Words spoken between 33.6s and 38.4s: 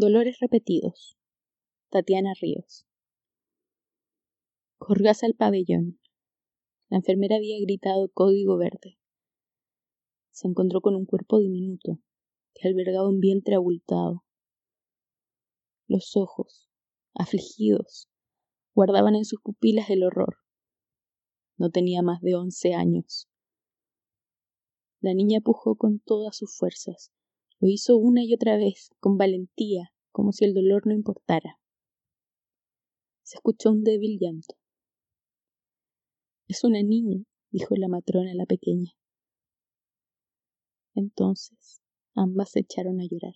un débil llanto. Es una niña, dijo la matrona a